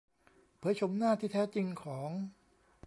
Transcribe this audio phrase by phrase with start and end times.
[0.59, 2.09] เผยโฉมหน้าที่แท้จริงของ